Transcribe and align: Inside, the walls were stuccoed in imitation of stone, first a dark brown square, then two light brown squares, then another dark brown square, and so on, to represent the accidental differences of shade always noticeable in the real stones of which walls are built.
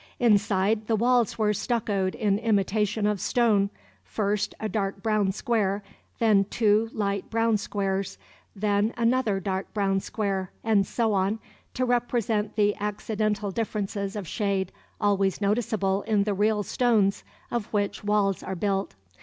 Inside, 0.17 0.87
the 0.87 0.95
walls 0.95 1.37
were 1.37 1.53
stuccoed 1.53 2.15
in 2.15 2.39
imitation 2.39 3.05
of 3.05 3.21
stone, 3.21 3.69
first 4.03 4.55
a 4.59 4.67
dark 4.67 5.03
brown 5.03 5.31
square, 5.31 5.83
then 6.17 6.45
two 6.45 6.89
light 6.91 7.29
brown 7.29 7.55
squares, 7.57 8.17
then 8.55 8.95
another 8.97 9.39
dark 9.39 9.71
brown 9.75 9.99
square, 9.99 10.51
and 10.63 10.87
so 10.87 11.13
on, 11.13 11.37
to 11.75 11.85
represent 11.85 12.55
the 12.55 12.75
accidental 12.77 13.51
differences 13.51 14.15
of 14.15 14.27
shade 14.27 14.71
always 14.99 15.39
noticeable 15.39 16.01
in 16.01 16.23
the 16.23 16.33
real 16.33 16.63
stones 16.63 17.23
of 17.51 17.67
which 17.71 18.03
walls 18.03 18.41
are 18.41 18.55
built. 18.55 18.95